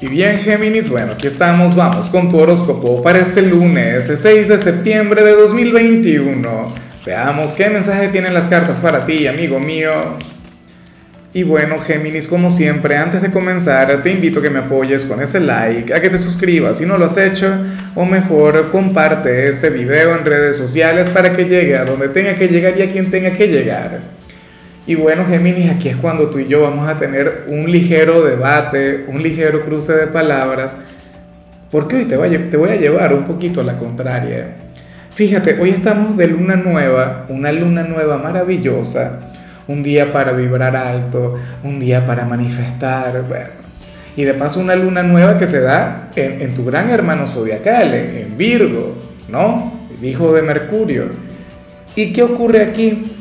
[0.00, 4.56] Y bien, Géminis, bueno, aquí estamos, vamos con tu horóscopo para este lunes, 6 de
[4.56, 6.72] septiembre de 2021.
[7.04, 9.90] Veamos qué mensaje tienen las cartas para ti, amigo mío.
[11.34, 15.20] Y bueno, Géminis, como siempre, antes de comenzar, te invito a que me apoyes con
[15.20, 17.52] ese like, a que te suscribas si no lo has hecho,
[17.96, 22.46] o mejor, comparte este video en redes sociales para que llegue a donde tenga que
[22.46, 24.17] llegar y a quien tenga que llegar.
[24.88, 29.04] Y bueno, Géminis, aquí es cuando tú y yo vamos a tener un ligero debate,
[29.06, 30.78] un ligero cruce de palabras,
[31.70, 34.46] porque hoy te voy a, te voy a llevar un poquito a la contraria.
[35.10, 39.20] Fíjate, hoy estamos de luna nueva, una luna nueva maravillosa,
[39.66, 43.50] un día para vibrar alto, un día para manifestar, bueno,
[44.16, 48.16] y de paso una luna nueva que se da en, tu gran hermano zodiacal, en,
[48.16, 48.96] en Virgo,
[49.28, 49.86] ¿no?
[49.98, 51.10] El hijo de Mercurio.
[51.94, 53.17] ¿Y qué ocurre aquí?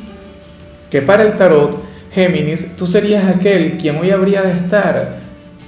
[0.90, 5.18] Que para el tarot, Géminis, tú serías aquel quien hoy habría de estar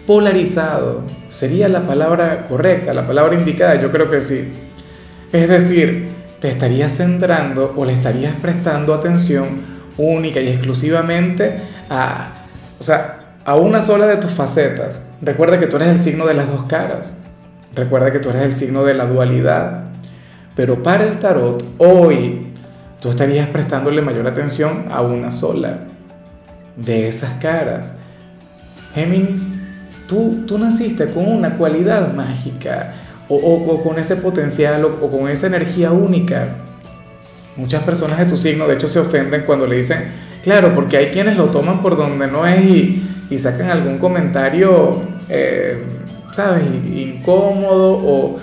[0.07, 1.03] polarizado.
[1.29, 4.51] Sería la palabra correcta, la palabra indicada, yo creo que sí.
[5.31, 6.07] Es decir,
[6.39, 9.61] te estarías centrando o le estarías prestando atención
[9.97, 12.45] única y exclusivamente a,
[12.79, 15.07] o sea, a una sola de tus facetas.
[15.21, 17.21] Recuerda que tú eres el signo de las dos caras.
[17.75, 19.83] Recuerda que tú eres el signo de la dualidad.
[20.55, 22.48] Pero para el tarot, hoy
[22.99, 25.79] tú estarías prestándole mayor atención a una sola
[26.75, 27.93] de esas caras.
[28.93, 29.47] Géminis,
[30.07, 32.93] tú, tú naciste con una cualidad mágica
[33.29, 36.55] o, con ese potencial o, con esa energía única.
[37.55, 40.11] Muchas personas de tu signo, de hecho, se ofenden cuando le dicen,
[40.43, 45.83] claro, porque hay quienes lo toman por donde no es y, sacan algún comentario, eh,
[46.33, 48.37] ¿sabes?, incómodo o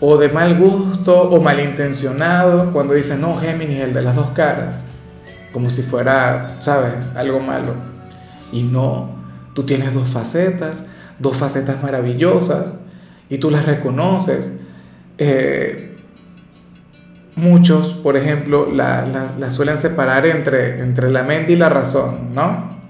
[0.00, 4.86] o de mal gusto o malintencionado cuando dicen, no, Géminis, el de las dos caras,
[5.52, 7.74] como si fuera, ¿sabes?, algo malo.
[8.50, 9.10] Y no,
[9.54, 10.86] tú tienes dos facetas,
[11.18, 12.80] dos facetas maravillosas,
[13.28, 14.60] y tú las reconoces.
[15.18, 15.96] Eh,
[17.36, 22.80] muchos, por ejemplo, la, suelen separar entre, entre la mente y la razón, ¿no?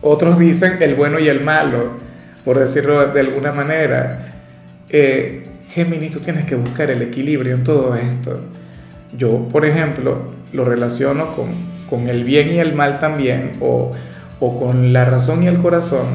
[0.00, 1.98] Otros dicen el bueno y el malo,
[2.46, 4.34] por decirlo de alguna manera.
[4.88, 8.40] Eh, Géminis, tú tienes que buscar el equilibrio en todo esto.
[9.16, 11.28] Yo, por ejemplo, lo relaciono
[11.88, 13.92] con, el bien y el mal también, o,
[14.40, 16.06] con la razón y el corazón.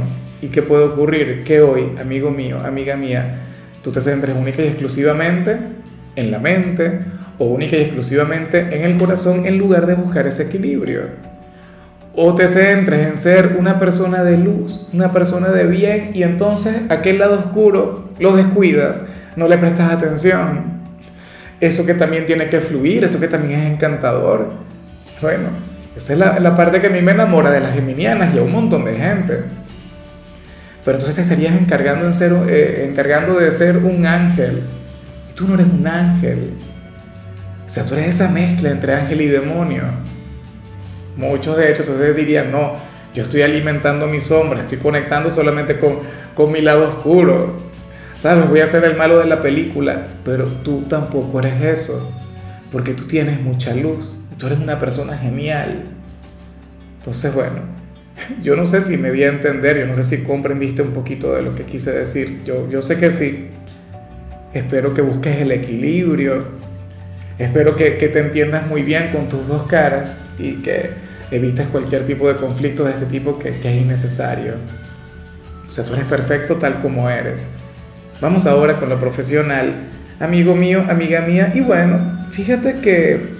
[0.41, 1.45] ¿Y qué puede ocurrir?
[1.45, 3.44] Que hoy, amigo mío, amiga mía,
[3.81, 5.57] tú te centres única y exclusivamente
[6.17, 6.99] en la mente
[7.38, 11.03] o única y exclusivamente en el corazón en lugar de buscar ese equilibrio.
[12.13, 16.81] O te centres en ser una persona de luz, una persona de bien y entonces
[16.89, 19.03] aquel lado oscuro lo descuidas
[19.35, 20.75] no le prestas atención.
[21.59, 24.53] Eso que también tiene que fluir, eso que también es encantador.
[25.22, 25.50] Bueno,
[25.96, 28.51] esa es la, parte que a mí me enamora de las geminianas y a un
[28.51, 29.44] montón de gente.
[30.84, 32.09] Pero entonces te estarías encargando,
[32.47, 32.94] eh,
[33.40, 34.62] de ser un ángel.
[35.34, 36.53] Tú no eres un ángel.
[37.66, 39.84] O sea, tú eres esa mezcla entre ángel y demonio.
[41.18, 42.74] Muchos de hecho entonces dirían, no,
[43.13, 46.00] yo estoy alimentando mi sombra, estoy conectando solamente con,
[46.35, 47.66] con mi lado oscuro
[48.15, 52.11] sabes, voy a ser el malo de la película, pero tú tampoco eres eso,
[52.71, 55.83] porque tú tienes mucha luz, tú eres una persona genial.
[56.97, 57.61] Entonces, bueno,
[58.43, 61.33] yo no sé si me di a entender, yo no sé si comprendiste un poquito
[61.33, 63.49] de lo que quise decir, yo, yo sé que sí.
[64.53, 66.45] Espero que busques el equilibrio,
[67.37, 70.91] espero que, te entiendas muy bien con tus dos caras y que
[71.29, 74.53] evites cualquier tipo de conflicto de este tipo que, que es innecesario.
[75.67, 77.49] O sea, tú eres perfecto tal como eres.
[78.21, 79.73] Vamos ahora con lo profesional,
[80.21, 81.51] amigo mío, amiga mía.
[81.53, 81.99] Y bueno,
[82.31, 83.35] fíjate que,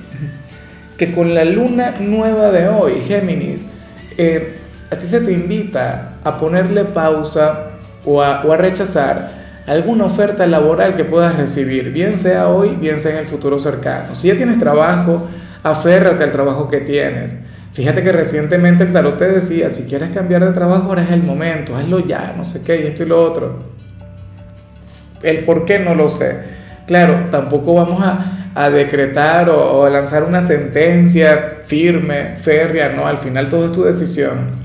[0.98, 3.70] que con la luna nueva de hoy, Géminis,
[4.18, 4.58] eh,
[4.92, 7.72] a ti se te invita a ponerle pausa
[8.04, 13.20] o a, rechazar alguna oferta laboral que puedas recibir, bien sea hoy, bien sea en
[13.20, 14.14] el futuro cercano.
[14.14, 15.28] Si ya tienes trabajo,
[15.64, 17.40] aférrate al trabajo que tienes.
[17.72, 21.76] Fíjate que recientemente el tarot decía, si quieres cambiar de trabajo, ahora es el momento,
[21.76, 23.76] hazlo ya, no sé qué, y esto y lo otro.
[25.26, 26.38] El por qué no lo sé.
[26.86, 33.50] Claro, tampoco vamos a, decretar o, a lanzar una sentencia firme, férrea, no, al final
[33.50, 34.62] todo es tu decisión.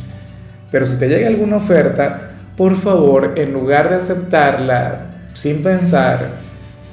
[0.70, 6.28] Pero si te llega alguna oferta, por favor, en lugar de aceptarla sin pensar,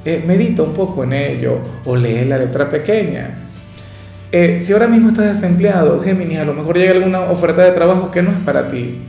[0.05, 3.31] eh, medita un poco en ello o lee la letra pequeña.
[4.31, 8.11] Eh, si ahora mismo estás desempleado, Géminis, a lo mejor llega alguna oferta de trabajo
[8.11, 9.01] que no es para ti,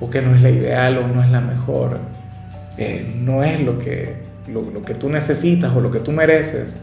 [0.00, 2.17] o que no es la ideal o no es la mejor
[2.78, 4.14] eh, no es lo que,
[4.46, 6.78] lo, que tú necesitas o lo que tú mereces.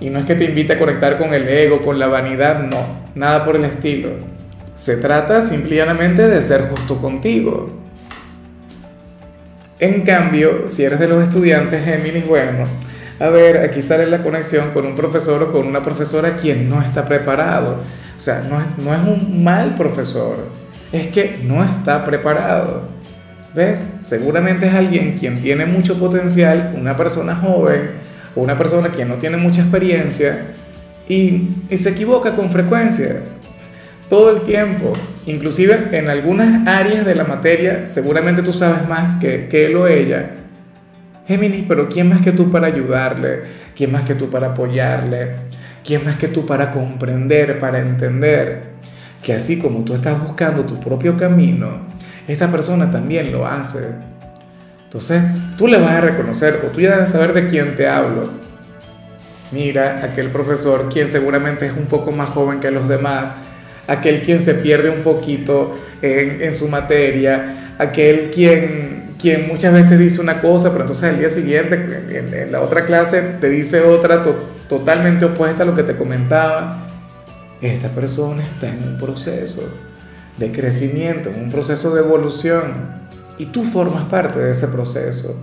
[0.00, 2.76] Y no es que te invite a conectar con el ego, con la vanidad, no,
[3.14, 4.10] nada por el estilo.
[4.74, 7.70] Se trata simplemente de ser justo contigo.
[9.78, 12.66] En cambio, si eres de los estudiantes Géminis, bueno,
[13.18, 16.82] a ver, aquí sale la conexión con un profesor o con una profesora quien no
[16.82, 17.78] está preparado.
[18.16, 20.36] O sea, no es, no es un mal profesor,
[20.92, 22.93] es que no está preparado.
[23.54, 23.86] ¿Ves?
[24.02, 27.90] Seguramente es alguien quien tiene mucho potencial, una persona joven
[28.34, 30.46] o una persona quien no tiene mucha experiencia
[31.08, 33.20] y, y se equivoca con frecuencia
[34.08, 34.92] todo el tiempo,
[35.26, 39.86] inclusive en algunas áreas de la materia, seguramente tú sabes más que, que él o
[39.86, 40.30] ella.
[41.26, 43.40] Géminis, pero ¿quién más que tú para ayudarle?
[43.74, 45.30] ¿Quién más que tú para apoyarle?
[45.82, 48.74] ¿Quién más que tú para comprender, para entender?
[49.22, 51.93] Que así como tú estás buscando tu propio camino,
[52.26, 53.94] esta persona también lo hace.
[54.84, 55.22] Entonces,
[55.58, 58.30] tú le vas a reconocer o tú ya debes saber de quién te hablo.
[59.50, 63.32] Mira, aquel profesor, quien seguramente es un poco más joven que los demás,
[63.86, 70.20] aquel quien se pierde un poquito en, su materia, aquel quien, quien muchas veces dice
[70.20, 74.22] una cosa, pero entonces al día siguiente, en, la otra clase, te dice otra
[74.68, 76.88] totalmente opuesta a lo que te comentaba.
[77.60, 79.72] Esta persona está en un proceso
[80.38, 82.94] de crecimiento, en un proceso de evolución,
[83.38, 85.36] y tú formas parte de ese proceso.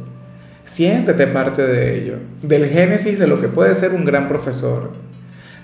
[0.63, 4.91] Siéntete parte de ello, del génesis de lo que puede ser un gran profesor.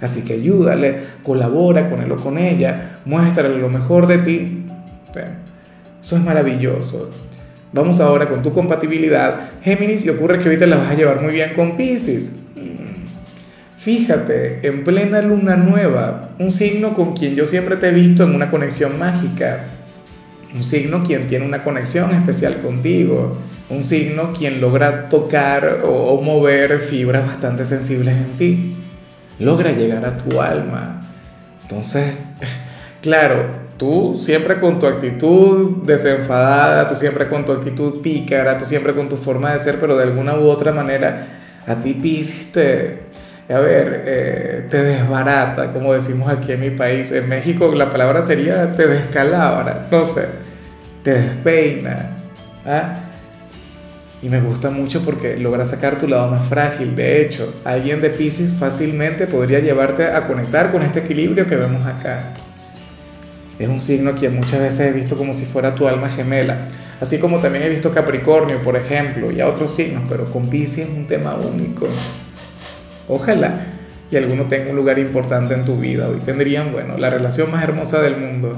[0.01, 4.65] Así que ayúdale, colabora con él o con ella, muéstrale lo mejor de ti.
[5.99, 7.11] eso es maravilloso.
[7.73, 9.51] Vamos ahora con tu compatibilidad.
[9.61, 12.46] Géminis, y ocurre que ahorita la vas a llevar muy bien con Pisces.
[13.87, 18.35] Fíjate, en plena luna nueva, un signo con quien yo siempre te he visto en
[18.35, 19.63] una conexión mágica.
[20.53, 23.37] Un signo quien tiene una conexión especial contigo.
[23.69, 28.75] Un signo quien logra tocar o mover fibras bastante sensibles en ti
[29.39, 31.09] logra llegar a tu alma.
[31.61, 32.11] Entonces,
[33.01, 33.45] claro,
[33.77, 39.07] tú siempre con tu actitud desenfadada, tú siempre con tu actitud pícara, tú siempre con
[39.07, 41.37] tu forma de ser, pero de alguna u otra manera
[41.67, 43.06] a ti Pisces te,
[43.49, 47.11] a ver, eh, te desbarata, como decimos aquí en mi país.
[47.11, 50.25] En México la palabra sería te descalabra, no sé,
[51.01, 52.17] te despeina.
[52.65, 53.03] ¿ah?
[54.21, 56.95] Y me gusta mucho porque logra sacar tu lado más frágil.
[56.95, 61.85] De hecho, alguien de Pisces fácilmente podría llevarte a conectar con este equilibrio que vemos
[61.85, 62.33] acá.
[63.59, 66.67] Es un signo que muchas veces he visto como si fuera tu alma gemela.
[66.99, 70.89] Así como también he visto Capricornio, por ejemplo, y a otros signos, pero con Pisces
[70.89, 71.87] es un tema único.
[73.07, 73.61] Ojalá
[74.09, 76.07] y alguno tenga un lugar importante en tu vida.
[76.07, 78.57] Hoy tendrían, bueno, la relación más hermosa del mundo.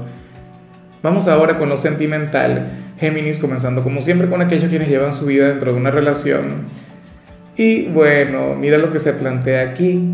[1.02, 2.70] Vamos ahora con lo sentimental
[3.00, 6.68] Géminis, comenzando como siempre con aquellos quienes llevan su vida dentro de una relación.
[7.56, 10.12] Y bueno, mira lo que se plantea aquí.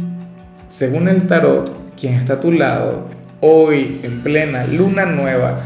[0.68, 1.68] Según el tarot,
[2.00, 3.08] quien está a tu lado,
[3.40, 5.60] hoy en plena luna nueva,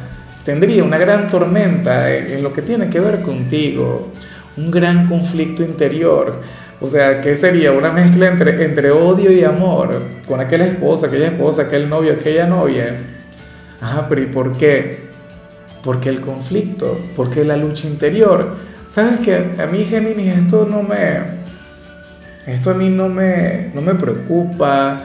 [0.45, 4.11] tendría una gran tormenta en, lo que tiene que ver contigo,
[4.57, 6.41] un gran conflicto interior.
[6.81, 7.73] O sea, ¿qué sería?
[7.73, 12.47] Una mezcla entre, entre odio y amor con aquella esposa, aquella esposa, aquel novio, aquella
[12.47, 12.97] novia.
[13.83, 15.11] Ah, pero ¿y por qué?
[15.83, 16.99] ¿Por qué el conflicto?
[17.17, 18.57] ¿Por qué la lucha interior?
[18.87, 21.41] Sabes que a mí Géminis esto no me
[22.47, 25.01] esto a mí no me no me preocupa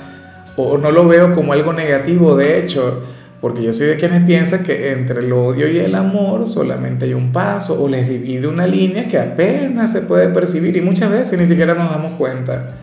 [0.56, 3.04] o no lo veo como algo negativo de hecho,
[3.42, 7.14] porque yo soy de quienes piensan que entre el odio y el amor solamente hay
[7.14, 11.40] un paso o les divide una línea que apenas se puede percibir y muchas veces
[11.40, 12.76] ni siquiera nos damos cuenta.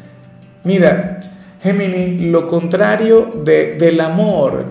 [0.64, 1.20] Mira,
[1.62, 4.64] Géminis, lo contrario de, del amor,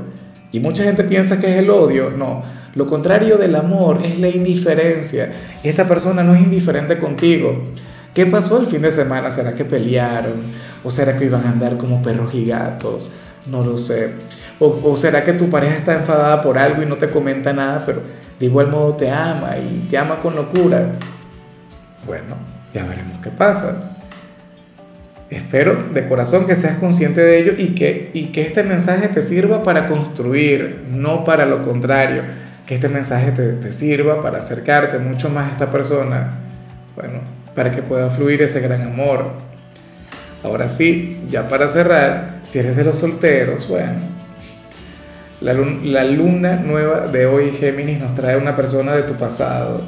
[0.51, 2.43] y mucha gente piensa que es el odio, no,
[2.75, 5.33] lo contrario del amor es la indiferencia.
[5.63, 7.71] Esta persona no es indiferente contigo.
[8.13, 9.31] ¿Qué pasó el fin de semana?
[9.31, 10.33] ¿Será que pelearon?
[10.83, 13.13] ¿O será que iban a andar como perros y gatos?
[13.45, 14.11] No lo sé.
[14.63, 18.03] ¿O, será que tu pareja está enfadada por algo y no te comenta nada, pero
[18.39, 20.91] de igual modo te ama y te ama con locura?
[22.05, 22.35] Bueno,
[22.71, 23.91] ya veremos qué pasa.
[25.31, 29.23] Espero de corazón que seas consciente de ello y que, y que este mensaje te
[29.23, 32.21] sirva para construir, no para lo contrario
[32.67, 36.37] que este mensaje te, sirva para acercarte mucho más a esta persona,
[36.95, 37.19] bueno,
[37.55, 39.31] para que pueda fluir ese gran amor.
[40.43, 44.20] Ahora sí, ya para cerrar, si eres de los solteros, bueno,
[45.41, 49.81] la, la luna nueva de hoy, Géminis, nos trae una persona de tu pasado.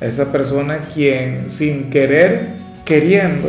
[0.00, 2.48] Esa persona quien sin querer,
[2.84, 3.48] queriendo,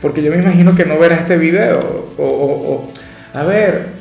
[0.00, 2.88] porque yo me imagino que no verá este video, o, o, o
[3.34, 4.00] a ver,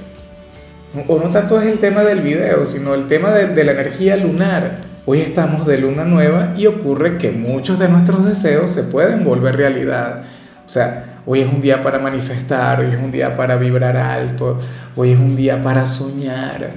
[1.07, 4.77] o no tanto es el tema del video, sino el tema de, la energía lunar.
[5.05, 9.55] Hoy estamos de luna nueva y ocurre que muchos de nuestros deseos se pueden volver
[9.55, 10.23] realidad.
[10.65, 14.59] O sea, hoy es un día para manifestar, hoy es un día para vibrar alto,
[14.95, 16.71] hoy es un día para soñar,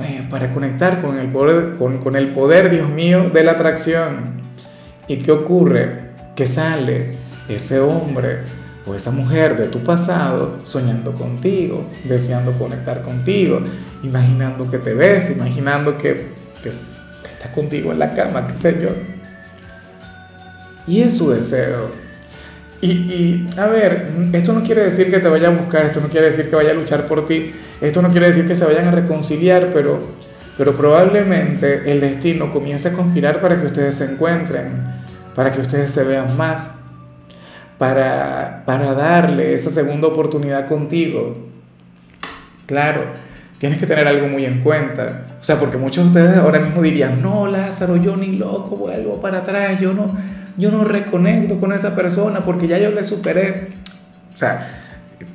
[0.00, 4.40] eh, para conectar con el poder, con, el poder, Dios mío, de la atracción.
[5.06, 6.12] ¿Y qué ocurre?
[6.34, 8.44] Que sale ese hombre
[8.86, 13.60] o esa mujer de tu pasado soñando contigo, deseando conectar contigo,
[14.02, 16.28] imaginando que te ves, imaginando que,
[16.62, 18.88] que, estás contigo en la cama, qué sé yo.
[20.86, 22.03] Y es su deseo.
[22.80, 26.08] Y, y, a ver, esto no quiere decir que te vaya a buscar, esto no
[26.08, 28.86] quiere decir que vaya a luchar por ti, esto no quiere decir que se vayan
[28.86, 30.00] a reconciliar, pero,
[30.58, 34.72] pero probablemente el destino comience a conspirar para que ustedes se encuentren,
[35.34, 36.74] para que ustedes se vean más
[37.78, 41.36] para, para darle esa segunda oportunidad contigo.
[42.66, 43.02] Claro,
[43.58, 45.26] tienes que tener algo muy en cuenta.
[45.40, 49.20] O sea, porque muchos de ustedes ahora mismo dirían, no, Lázaro, yo ni loco vuelvo
[49.20, 50.16] para atrás, yo no,
[50.56, 53.68] yo no reconecto con esa persona porque ya yo le superé.
[54.32, 54.82] O sea,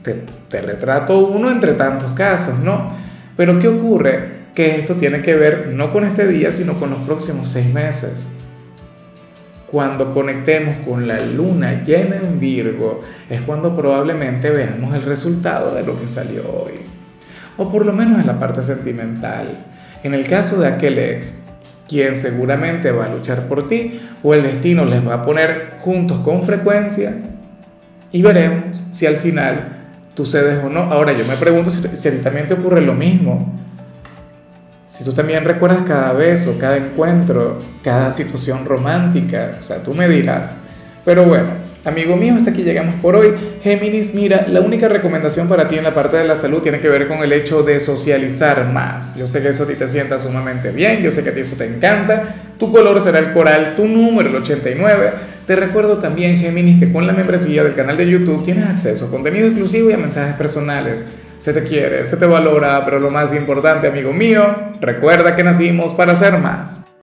[0.03, 2.93] te, retrato uno entre tantos casos, ¿no?
[3.37, 4.39] Pero ¿qué ocurre?
[4.55, 8.27] Que esto tiene que ver no con este día, sino con los próximos seis meses
[9.71, 15.83] cuando conectemos con la luna llena en Virgo, es cuando probablemente veamos el resultado de
[15.83, 16.73] lo que salió hoy.
[17.57, 19.65] O por lo menos en la parte sentimental.
[20.01, 21.41] En el caso de aquel ex,
[21.89, 26.19] quien seguramente va a luchar por ti, o el destino les va a poner juntos
[26.19, 27.13] con frecuencia,
[28.11, 30.81] y veremos si al final tú cedes o no.
[30.81, 33.59] Ahora yo me pregunto si, si también te ocurre lo mismo
[34.89, 40.09] si tú también recuerdas cada beso, cada encuentro, cada situación romántica, o sea, tú me
[40.09, 40.55] dirás.
[41.05, 41.49] Pero bueno,
[41.85, 43.33] amigo mío, hasta aquí llegamos por hoy.
[43.61, 46.89] Géminis, mira, la única recomendación para ti en la parte de la salud tiene que
[46.89, 49.15] ver con el hecho de socializar más.
[49.15, 51.41] Yo sé que eso a ti te sienta sumamente bien, yo sé que a ti
[51.41, 52.35] eso te encanta.
[52.57, 55.11] Tu color será el coral, tu número el 89.
[55.47, 59.09] Te recuerdo también, Géminis, que con la membresía del canal de YouTube tienes acceso a
[59.09, 61.05] contenido exclusivo y a mensajes personales
[61.39, 64.43] se te quiere, se te valora, pero lo más importante, amigo mío,
[64.81, 66.88] recuerda que nacimos para ser más.